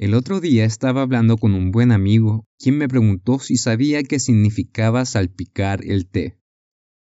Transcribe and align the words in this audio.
El 0.00 0.14
otro 0.14 0.40
día 0.40 0.64
estaba 0.64 1.02
hablando 1.02 1.36
con 1.36 1.54
un 1.54 1.72
buen 1.72 1.92
amigo, 1.92 2.48
quien 2.58 2.78
me 2.78 2.88
preguntó 2.88 3.38
si 3.38 3.58
sabía 3.58 4.02
qué 4.02 4.18
significaba 4.18 5.04
salpicar 5.04 5.84
el 5.84 6.08
té. 6.08 6.38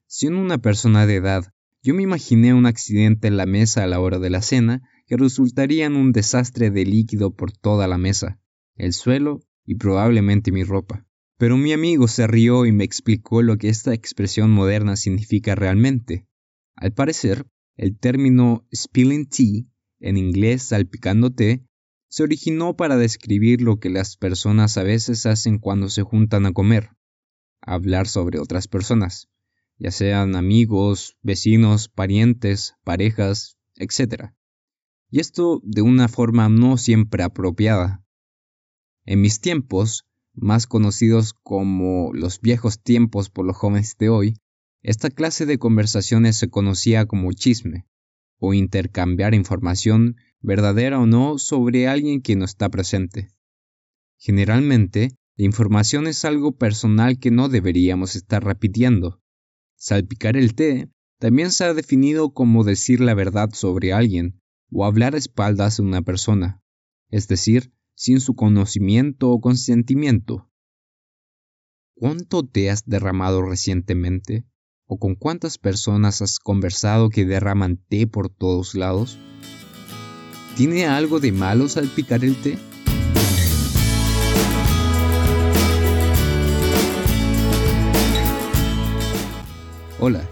Siendo 0.08 0.40
una 0.40 0.59
persona 0.59 1.06
de 1.06 1.14
edad, 1.14 1.53
yo 1.84 1.95
me 1.95 2.03
imaginé 2.03 2.53
un 2.53 2.66
accidente 2.66 3.29
en 3.29 3.37
la 3.37 3.46
mesa 3.46 3.84
a 3.84 3.87
la 3.87 4.00
hora 4.00 4.18
de 4.18 4.29
la 4.29 4.42
cena 4.42 4.82
que 5.06 5.16
resultaría 5.16 5.87
en 5.87 5.95
un 5.95 6.11
desastre 6.11 6.72
de 6.72 6.84
líquido 6.84 7.32
por 7.32 7.53
toda 7.53 7.87
la 7.87 7.96
mesa, 7.96 8.40
el 8.75 8.93
suelo 8.93 9.38
y 9.64 9.77
probablemente 9.77 10.50
mi 10.50 10.64
ropa. 10.64 11.07
Pero 11.38 11.57
mi 11.57 11.72
amigo 11.72 12.09
se 12.09 12.27
rió 12.27 12.66
y 12.66 12.72
me 12.72 12.82
explicó 12.82 13.43
lo 13.43 13.57
que 13.57 13.68
esta 13.68 13.95
expresión 13.95 14.50
moderna 14.50 14.96
significa 14.96 15.54
realmente. 15.54 16.27
Al 16.75 16.93
parecer, 16.93 17.46
el 17.77 17.96
término 17.96 18.66
spilling 18.75 19.29
tea, 19.29 19.62
en 20.00 20.16
inglés 20.16 20.64
salpicando 20.64 21.30
té, 21.32 21.70
se 22.11 22.24
originó 22.24 22.77
para 22.77 22.96
describir 22.96 23.62
lo 23.62 23.79
que 23.79 23.88
las 23.88 24.16
personas 24.16 24.76
a 24.76 24.82
veces 24.82 25.26
hacen 25.26 25.58
cuando 25.58 25.89
se 25.89 26.03
juntan 26.03 26.44
a 26.44 26.52
comer, 26.52 26.90
hablar 27.61 28.08
sobre 28.08 28.40
otras 28.40 28.66
personas, 28.66 29.29
ya 29.79 29.93
sean 29.93 30.35
amigos, 30.35 31.16
vecinos, 31.22 31.88
parientes, 31.88 32.75
parejas, 32.83 33.58
etc. 33.77 34.33
Y 35.08 35.20
esto 35.20 35.61
de 35.62 35.83
una 35.83 36.08
forma 36.08 36.48
no 36.48 36.77
siempre 36.77 37.22
apropiada. 37.22 38.05
En 39.06 39.20
mis 39.20 39.41
tiempos, 39.41 40.05
más 40.34 40.66
conocidos 40.66 41.33
como 41.33 42.12
los 42.12 42.41
viejos 42.41 42.83
tiempos 42.83 43.30
por 43.30 43.47
los 43.47 43.56
jóvenes 43.56 43.97
de 43.98 44.08
hoy, 44.08 44.36
esta 44.83 45.11
clase 45.11 45.47
de 45.47 45.58
conversaciones 45.58 46.36
se 46.36 46.50
conocía 46.50 47.06
como 47.06 47.33
chisme, 47.33 47.86
o 48.41 48.55
intercambiar 48.55 49.34
información 49.34 50.17
verdadera 50.41 50.98
o 50.98 51.06
no, 51.06 51.39
sobre 51.39 51.86
alguien 51.86 52.22
que 52.22 52.34
no 52.34 52.44
está 52.44 52.69
presente. 52.70 53.28
Generalmente, 54.16 55.11
la 55.36 55.44
información 55.44 56.06
es 56.06 56.25
algo 56.25 56.56
personal 56.56 57.18
que 57.18 57.30
no 57.30 57.48
deberíamos 57.48 58.16
estar 58.16 58.42
repitiendo. 58.42 59.22
Salpicar 59.77 60.36
el 60.36 60.55
té 60.55 60.91
también 61.18 61.52
se 61.52 61.64
ha 61.64 61.74
definido 61.74 62.33
como 62.33 62.64
decir 62.64 63.00
la 63.00 63.14
verdad 63.14 63.50
sobre 63.52 63.92
alguien 63.92 64.41
o 64.72 64.84
hablar 64.84 65.14
a 65.14 65.18
espaldas 65.18 65.77
de 65.77 65.83
una 65.83 66.02
persona, 66.02 66.62
es 67.11 67.28
decir, 67.28 67.72
sin 67.94 68.20
su 68.20 68.34
conocimiento 68.34 69.30
o 69.30 69.41
consentimiento. 69.41 70.50
¿Cuánto 71.94 72.46
té 72.46 72.70
has 72.70 72.86
derramado 72.86 73.42
recientemente? 73.42 74.46
¿O 74.92 74.98
con 74.98 75.14
cuántas 75.14 75.56
personas 75.56 76.20
has 76.20 76.41
conversado 76.41 77.10
que 77.10 77.24
derraman 77.24 77.77
té 77.77 78.08
por 78.08 78.28
todos 78.28 78.74
lados? 78.74 79.20
¿Tiene 80.56 80.84
algo 80.84 81.20
de 81.20 81.30
malo 81.30 81.69
salpicar 81.69 82.24
el 82.24 82.34
té? 82.42 82.58
Hola, 90.00 90.28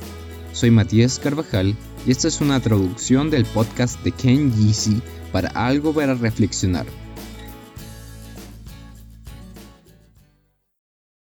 soy 0.53 0.73
Matías 0.73 1.21
Carvajal 1.21 1.77
y 2.05 2.11
esta 2.11 2.27
es 2.27 2.41
una 2.41 2.59
traducción 2.59 3.31
del 3.31 3.45
podcast 3.45 4.03
de 4.03 4.11
Ken 4.11 4.53
Yeezy 4.53 5.01
para 5.31 5.51
algo 5.51 5.93
para 5.93 6.15
reflexionar. 6.15 6.87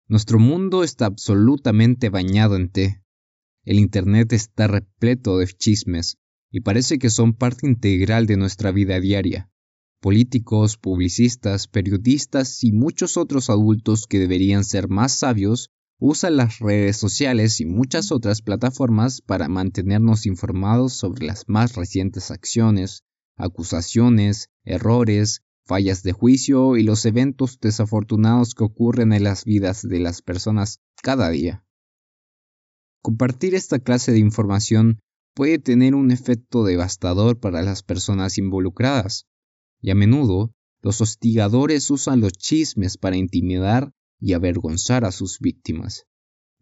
Nuestro 0.07 0.39
mundo 0.39 0.85
está 0.85 1.07
absolutamente 1.07 2.11
bañado 2.11 2.55
en 2.55 2.69
té. 2.69 3.04
El 3.65 3.79
Internet 3.79 4.33
está 4.33 4.67
repleto 4.67 5.39
de 5.39 5.47
chismes, 5.47 6.19
y 6.51 6.61
parece 6.61 6.99
que 6.99 7.11
son 7.11 7.33
parte 7.33 7.67
integral 7.67 8.27
de 8.27 8.37
nuestra 8.37 8.71
vida 8.71 9.01
diaria. 9.01 9.51
Políticos, 10.01 10.77
publicistas, 10.77 11.67
periodistas 11.67 12.63
y 12.63 12.73
muchos 12.73 13.17
otros 13.17 13.49
adultos 13.49 14.07
que 14.07 14.19
deberían 14.19 14.65
ser 14.65 14.89
más 14.89 15.13
sabios 15.13 15.71
usan 15.99 16.37
las 16.37 16.59
redes 16.59 16.99
sociales 16.99 17.61
y 17.61 17.65
muchas 17.65 18.13
otras 18.13 18.43
plataformas 18.43 19.23
para 19.23 19.49
mantenernos 19.49 20.27
informados 20.27 20.93
sobre 20.93 21.27
las 21.27 21.49
más 21.49 21.75
recientes 21.75 22.31
acciones, 22.31 23.03
acusaciones, 23.37 24.51
errores, 24.65 25.43
fallas 25.65 26.03
de 26.03 26.13
juicio 26.13 26.77
y 26.77 26.83
los 26.83 27.07
eventos 27.07 27.59
desafortunados 27.61 28.55
que 28.55 28.65
ocurren 28.65 29.13
en 29.13 29.25
las 29.25 29.45
vidas 29.45 29.83
de 29.83 30.01
las 30.01 30.21
personas 30.21 30.81
cada 31.03 31.31
día. 31.31 31.65
Compartir 33.05 33.55
esta 33.55 33.81
clase 33.81 34.13
de 34.13 34.19
información 34.19 34.99
puede 35.35 35.59
tener 35.59 35.95
un 35.95 36.11
efecto 36.11 36.65
devastador 36.65 37.39
para 37.39 37.61
las 37.61 37.83
personas 37.83 38.39
involucradas, 38.39 39.27
y 39.83 39.91
a 39.91 39.95
menudo 39.95 40.55
los 40.81 41.03
hostigadores 41.03 41.91
usan 41.91 42.23
los 42.23 42.33
chismes 42.33 42.97
para 42.97 43.19
intimidar 43.19 43.93
y 44.19 44.33
avergonzar 44.33 45.05
a 45.05 45.13
sus 45.13 45.39
víctimas. 45.39 46.07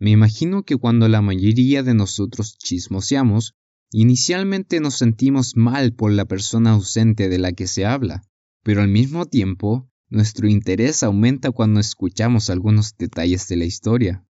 Me 0.01 0.11
imagino 0.11 0.65
que 0.65 0.77
cuando 0.77 1.07
la 1.07 1.23
mayoría 1.23 1.85
de 1.85 1.95
nosotros 1.95 2.59
chismoseamos, 2.59 3.55
inicialmente 3.93 4.81
nos 4.81 4.97
sentimos 4.97 5.57
mal 5.57 5.95
por 5.95 6.11
la 6.11 6.25
persona 6.25 6.73
ausente 6.73 7.29
de 7.29 7.39
la 7.39 7.53
que 7.53 7.69
se 7.69 7.87
habla, 7.87 8.25
pero 8.65 8.83
al 8.83 8.89
mismo 8.89 9.27
tiempo 9.27 9.89
nuestro 10.09 10.49
interés 10.49 11.05
aumenta 11.05 11.53
cuando 11.53 11.79
escuchamos 11.79 12.51
algunos 12.51 12.97
detalles 12.97 13.47
de 13.47 13.57
la 13.59 13.65
historia. 13.65 14.27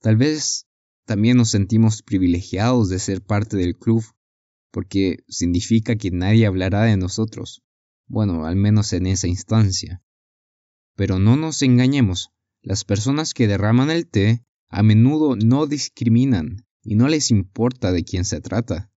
Tal 0.00 0.16
vez 0.16 0.66
también 1.06 1.36
nos 1.36 1.50
sentimos 1.50 2.02
privilegiados 2.02 2.88
de 2.88 2.98
ser 2.98 3.22
parte 3.22 3.56
del 3.56 3.76
club, 3.76 4.04
porque 4.72 5.24
significa 5.28 5.96
que 5.96 6.10
nadie 6.10 6.46
hablará 6.46 6.82
de 6.82 6.96
nosotros, 6.96 7.62
bueno, 8.08 8.44
al 8.44 8.56
menos 8.56 8.92
en 8.92 9.06
esa 9.06 9.28
instancia. 9.28 10.02
Pero 10.96 11.18
no 11.18 11.36
nos 11.36 11.62
engañemos, 11.62 12.30
las 12.60 12.84
personas 12.84 13.34
que 13.34 13.46
derraman 13.46 13.90
el 13.90 14.08
té 14.08 14.44
a 14.68 14.82
menudo 14.82 15.36
no 15.36 15.66
discriminan 15.66 16.66
y 16.82 16.96
no 16.96 17.06
les 17.06 17.30
importa 17.30 17.92
de 17.92 18.02
quién 18.02 18.24
se 18.24 18.40
trata. 18.40 18.90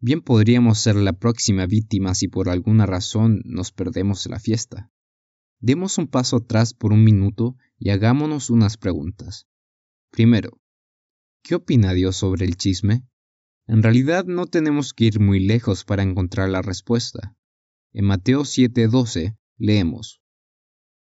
Bien 0.00 0.22
podríamos 0.22 0.78
ser 0.78 0.96
la 0.96 1.12
próxima 1.12 1.66
víctima 1.66 2.14
si 2.14 2.28
por 2.28 2.48
alguna 2.48 2.86
razón 2.86 3.42
nos 3.44 3.70
perdemos 3.70 4.26
la 4.26 4.40
fiesta. 4.40 4.90
Demos 5.60 5.98
un 5.98 6.08
paso 6.08 6.38
atrás 6.38 6.72
por 6.72 6.92
un 6.92 7.04
minuto 7.04 7.56
y 7.78 7.90
hagámonos 7.90 8.48
unas 8.48 8.78
preguntas. 8.78 9.46
Primero, 10.10 10.61
¿Qué 11.44 11.56
opina 11.56 11.92
Dios 11.92 12.16
sobre 12.16 12.44
el 12.44 12.56
chisme? 12.56 13.04
En 13.66 13.82
realidad 13.82 14.26
no 14.26 14.46
tenemos 14.46 14.92
que 14.92 15.06
ir 15.06 15.18
muy 15.18 15.40
lejos 15.40 15.84
para 15.84 16.04
encontrar 16.04 16.48
la 16.48 16.62
respuesta. 16.62 17.36
En 17.92 18.04
Mateo 18.04 18.44
7:12 18.44 19.36
leemos, 19.56 20.22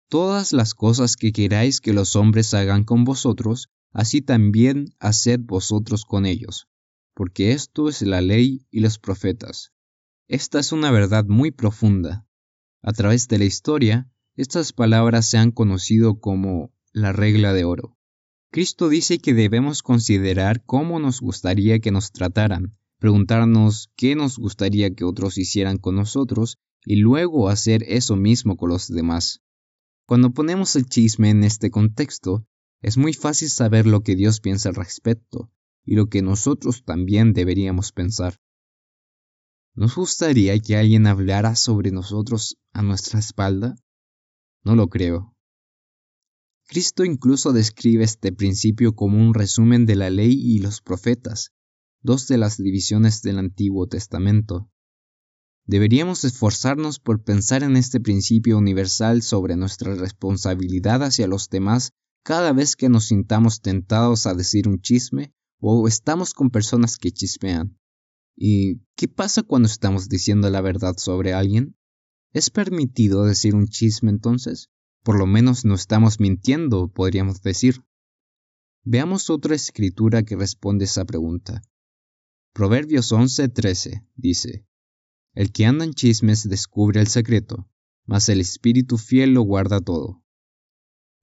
Todas 0.09 0.54
las 0.54 0.75
cosas 0.75 1.16
que 1.16 1.32
queráis 1.32 1.81
que 1.82 1.92
los 1.92 2.16
hombres 2.16 2.54
hagan 2.54 2.84
con 2.84 3.04
vosotros, 3.04 3.69
así 3.92 4.22
también 4.22 4.94
haced 5.00 5.41
vosotros 5.41 6.06
con 6.06 6.25
ellos, 6.25 6.66
porque 7.15 7.53
esto 7.53 7.91
es 7.91 8.00
la 8.00 8.22
ley 8.22 8.66
y 8.71 8.81
los 8.81 8.98
profetas. 8.98 9.72
Esta 10.28 10.60
es 10.60 10.72
una 10.72 10.91
verdad 10.91 11.26
muy 11.26 11.50
profunda. 11.50 12.26
A 12.81 12.92
través 12.92 13.28
de 13.28 13.38
la 13.38 13.44
historia, 13.44 14.10
estas 14.34 14.72
palabras 14.72 15.28
se 15.28 15.37
han 15.37 15.50
conocido 15.50 16.21
como 16.21 16.75
la 16.92 17.12
regla 17.12 17.53
de 17.53 17.65
oro. 17.65 17.98
Cristo 18.53 18.91
dice 18.91 19.19
que 19.19 19.33
debemos 19.33 19.83
considerar 19.83 20.63
cómo 20.67 21.01
nos 21.01 21.23
gustaría 21.23 21.79
que 21.79 21.91
nos 21.91 22.13
trataran, 22.13 22.77
preguntarnos 22.99 23.91
qué 23.97 24.15
nos 24.15 24.37
gustaría 24.37 24.95
que 24.95 25.05
otros 25.05 25.39
hicieran 25.39 25.79
con 25.79 25.97
nosotros 25.97 26.59
y 26.85 26.97
luego 26.97 27.49
hacer 27.49 27.83
eso 27.89 28.15
mismo 28.15 28.59
con 28.59 28.69
los 28.69 28.89
demás. 28.89 29.41
Cuando 30.05 30.35
ponemos 30.35 30.77
el 30.77 30.85
chisme 30.85 31.31
en 31.31 31.45
este 31.45 31.71
contexto, 31.71 32.47
es 32.83 32.99
muy 32.99 33.15
fácil 33.15 33.49
saber 33.49 33.87
lo 33.87 34.03
que 34.03 34.17
Dios 34.17 34.41
piensa 34.41 34.69
al 34.69 34.75
respecto 34.75 35.51
y 35.87 35.95
lo 35.95 36.11
que 36.11 36.21
nosotros 36.21 36.84
también 36.84 37.33
deberíamos 37.33 37.91
pensar. 37.93 38.39
¿Nos 39.75 39.95
gustaría 39.95 40.59
que 40.59 40.77
alguien 40.77 41.07
hablara 41.07 41.57
sobre 41.57 41.91
nosotros 41.91 42.59
a 42.75 42.83
nuestra 42.83 43.19
espalda? 43.19 43.77
No 44.63 44.77
lo 44.77 44.89
creo. 44.89 45.32
Cristo 46.72 47.04
incluso 47.04 47.53
describe 47.53 48.03
este 48.03 48.33
principio 48.33 48.95
como 48.95 49.19
un 49.19 49.34
resumen 49.34 49.84
de 49.84 49.95
la 49.95 50.09
ley 50.09 50.33
y 50.33 50.59
los 50.59 50.80
profetas, 50.80 51.53
dos 52.01 52.28
de 52.28 52.39
las 52.39 52.57
divisiones 52.57 53.21
del 53.21 53.39
Antiguo 53.39 53.89
Testamento. 53.89 54.71
Deberíamos 55.66 56.24
esforzarnos 56.24 56.98
por 56.98 57.24
pensar 57.24 57.63
en 57.63 57.77
este 57.77 58.01
principio 58.01 58.57
universal 58.57 59.21
sobre 59.21 59.54
nuestra 59.54 59.95
responsabilidad 59.97 61.03
hacia 61.03 61.27
los 61.27 61.51
demás 61.51 61.91
cada 62.24 62.54
vez 62.54 62.74
que 62.74 62.89
nos 62.89 63.09
sintamos 63.09 63.60
tentados 63.60 64.24
a 64.24 64.33
decir 64.33 64.66
un 64.66 64.80
chisme 64.80 65.34
o 65.60 65.86
estamos 65.86 66.33
con 66.33 66.48
personas 66.48 66.97
que 66.97 67.13
chismean. 67.13 67.78
¿Y 68.34 68.80
qué 68.97 69.09
pasa 69.09 69.42
cuando 69.42 69.66
estamos 69.66 70.09
diciendo 70.09 70.48
la 70.48 70.63
verdad 70.63 70.95
sobre 70.97 71.34
alguien? 71.34 71.77
¿Es 72.33 72.48
permitido 72.48 73.24
decir 73.27 73.54
un 73.54 73.69
chisme 73.69 74.09
entonces? 74.09 74.71
Por 75.03 75.19
lo 75.19 75.27
menos 75.27 75.65
no 75.65 75.75
estamos 75.75 76.21
mintiendo, 76.21 76.89
podríamos 76.89 77.43
decir. 77.43 77.84
Veamos 78.84 79.31
otra 79.31 79.54
escritura 79.54 80.22
que 80.22 80.37
responde 80.37 80.84
esa 80.84 81.04
pregunta. 81.04 81.63
Proverbios 82.53 83.13
11:13 83.13 84.07
dice, 84.15 84.66
El 85.34 85.53
que 85.53 85.66
anda 85.66 85.84
en 85.84 85.93
chismes 85.93 86.49
descubre 86.49 87.01
el 87.01 87.09
secreto, 87.09 87.69
mas 88.07 88.28
el 88.28 88.41
espíritu 88.41 88.99
fiel 88.99 89.34
lo 89.34 89.43
guarda 89.43 89.81
todo. 89.81 90.22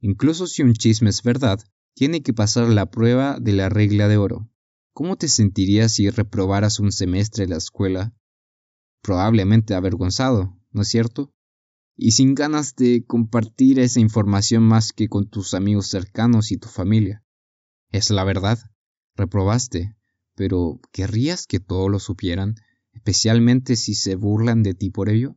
Incluso 0.01 0.47
si 0.47 0.63
un 0.63 0.73
chisme 0.73 1.09
es 1.09 1.21
verdad, 1.23 1.59
tiene 1.93 2.21
que 2.21 2.33
pasar 2.33 2.67
la 2.69 2.89
prueba 2.89 3.39
de 3.39 3.53
la 3.53 3.69
regla 3.69 4.07
de 4.07 4.17
oro. 4.17 4.49
¿Cómo 4.93 5.17
te 5.17 5.27
sentirías 5.27 5.93
si 5.93 6.09
reprobaras 6.09 6.79
un 6.79 6.91
semestre 6.91 7.43
en 7.43 7.51
la 7.51 7.57
escuela? 7.57 8.13
Probablemente 9.01 9.75
avergonzado, 9.75 10.57
¿no 10.71 10.81
es 10.81 10.87
cierto? 10.87 11.33
Y 12.01 12.11
sin 12.11 12.33
ganas 12.33 12.77
de 12.77 13.03
compartir 13.05 13.77
esa 13.77 13.99
información 13.99 14.63
más 14.63 14.93
que 14.93 15.09
con 15.09 15.29
tus 15.29 15.53
amigos 15.53 15.87
cercanos 15.87 16.53
y 16.53 16.57
tu 16.57 16.69
familia. 16.69 17.25
Es 17.91 18.09
la 18.09 18.23
verdad, 18.23 18.57
reprobaste, 19.15 19.97
pero 20.33 20.79
¿querrías 20.93 21.45
que 21.45 21.59
todos 21.59 21.91
lo 21.91 21.99
supieran, 21.99 22.55
especialmente 22.93 23.75
si 23.75 23.95
se 23.95 24.15
burlan 24.15 24.63
de 24.63 24.75
ti 24.75 24.91
por 24.91 25.09
ello? 25.09 25.35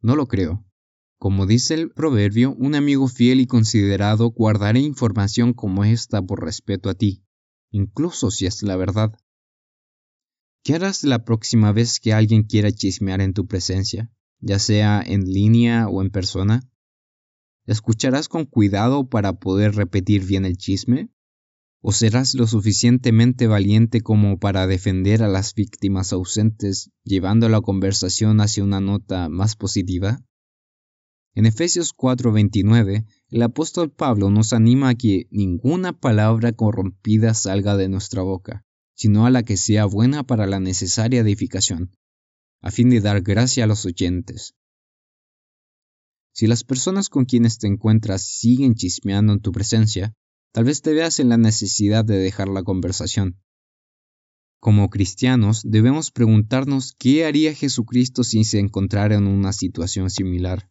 No 0.00 0.16
lo 0.16 0.28
creo. 0.28 0.64
Como 1.18 1.44
dice 1.44 1.74
el 1.74 1.90
proverbio, 1.90 2.54
un 2.54 2.74
amigo 2.74 3.06
fiel 3.06 3.40
y 3.40 3.46
considerado 3.46 4.30
guardará 4.30 4.78
información 4.78 5.52
como 5.52 5.84
esta 5.84 6.22
por 6.22 6.42
respeto 6.42 6.88
a 6.88 6.94
ti, 6.94 7.22
incluso 7.70 8.30
si 8.30 8.46
es 8.46 8.62
la 8.62 8.76
verdad. 8.76 9.12
¿Qué 10.62 10.76
harás 10.76 11.04
la 11.04 11.26
próxima 11.26 11.72
vez 11.72 12.00
que 12.00 12.14
alguien 12.14 12.44
quiera 12.44 12.72
chismear 12.72 13.20
en 13.20 13.34
tu 13.34 13.46
presencia, 13.46 14.10
ya 14.40 14.58
sea 14.58 15.02
en 15.04 15.24
línea 15.24 15.88
o 15.88 16.02
en 16.02 16.10
persona? 16.10 16.62
¿Escucharás 17.66 18.28
con 18.28 18.46
cuidado 18.46 19.08
para 19.08 19.34
poder 19.34 19.74
repetir 19.74 20.24
bien 20.24 20.44
el 20.44 20.56
chisme? 20.56 21.10
¿O 21.80 21.92
serás 21.92 22.34
lo 22.34 22.46
suficientemente 22.46 23.46
valiente 23.46 24.00
como 24.00 24.38
para 24.38 24.66
defender 24.66 25.22
a 25.22 25.28
las 25.28 25.54
víctimas 25.54 26.12
ausentes, 26.12 26.90
llevando 27.04 27.48
la 27.48 27.60
conversación 27.60 28.40
hacia 28.40 28.64
una 28.64 28.80
nota 28.80 29.28
más 29.28 29.54
positiva? 29.54 30.20
En 31.34 31.46
Efesios 31.46 31.92
4:29, 31.94 33.06
el 33.28 33.42
apóstol 33.42 33.92
Pablo 33.92 34.30
nos 34.30 34.52
anima 34.52 34.88
a 34.88 34.94
que 34.94 35.28
ninguna 35.30 35.92
palabra 35.92 36.52
corrompida 36.52 37.32
salga 37.34 37.76
de 37.76 37.88
nuestra 37.88 38.22
boca, 38.22 38.64
sino 38.94 39.24
a 39.24 39.30
la 39.30 39.44
que 39.44 39.56
sea 39.56 39.84
buena 39.84 40.24
para 40.24 40.46
la 40.46 40.58
necesaria 40.58 41.20
edificación, 41.20 41.92
a 42.60 42.70
fin 42.70 42.90
de 42.90 43.00
dar 43.00 43.20
gracia 43.22 43.64
a 43.64 43.66
los 43.66 43.84
oyentes. 43.86 44.54
Si 46.32 46.46
las 46.46 46.64
personas 46.64 47.08
con 47.08 47.24
quienes 47.24 47.58
te 47.58 47.66
encuentras 47.66 48.22
siguen 48.22 48.74
chismeando 48.74 49.32
en 49.32 49.40
tu 49.40 49.52
presencia, 49.52 50.14
Tal 50.52 50.64
vez 50.64 50.82
te 50.82 50.92
veas 50.92 51.20
en 51.20 51.28
la 51.28 51.36
necesidad 51.36 52.04
de 52.04 52.18
dejar 52.18 52.48
la 52.48 52.62
conversación. 52.62 53.40
Como 54.60 54.90
cristianos 54.90 55.62
debemos 55.64 56.10
preguntarnos 56.10 56.94
qué 56.98 57.26
haría 57.26 57.54
Jesucristo 57.54 58.24
si 58.24 58.42
se 58.44 58.58
encontrara 58.58 59.14
en 59.14 59.26
una 59.26 59.52
situación 59.52 60.10
similar. 60.10 60.70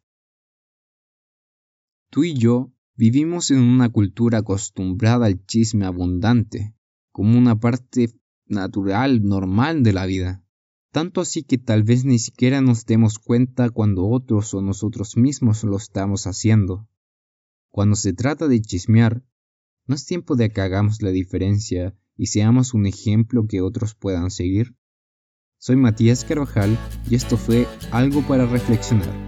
Tú 2.10 2.24
y 2.24 2.34
yo 2.34 2.74
vivimos 2.96 3.52
en 3.52 3.60
una 3.60 3.90
cultura 3.90 4.40
acostumbrada 4.40 5.28
al 5.28 5.46
chisme 5.46 5.86
abundante, 5.86 6.76
como 7.12 7.38
una 7.38 7.60
parte 7.60 8.12
natural, 8.46 9.24
normal 9.24 9.84
de 9.84 9.94
la 9.94 10.06
vida. 10.06 10.44
Tanto 10.92 11.22
así 11.22 11.44
que 11.44 11.58
tal 11.58 11.84
vez 11.84 12.06
ni 12.06 12.20
siquiera 12.20 12.62
nos 12.62 12.86
demos 12.86 13.20
cuenta 13.20 13.70
cuando 13.70 14.08
otros 14.08 14.54
o 14.54 14.62
nosotros 14.62 15.18
mismos 15.18 15.64
lo 15.64 15.78
estamos 15.78 16.28
haciendo. 16.28 16.88
Cuando 17.70 17.96
se 17.96 18.14
trata 18.14 18.48
de 18.48 18.62
chismear, 18.62 19.24
¿No 19.88 19.96
es 19.96 20.06
tiempo 20.06 20.36
de 20.36 20.52
que 20.52 20.60
hagamos 20.60 21.02
la 21.02 21.12
diferencia 21.12 21.96
y 22.18 22.26
seamos 22.26 22.74
un 22.74 22.86
ejemplo 22.88 23.48
que 23.48 23.62
otros 23.62 23.96
puedan 23.96 24.32
seguir? 24.32 24.76
Soy 25.60 25.78
Matías 25.78 26.26
Carvajal 26.26 26.78
y 27.10 27.16
esto 27.16 27.38
fue 27.38 27.66
Algo 27.92 28.22
para 28.28 28.46
Reflexionar. 28.46 29.27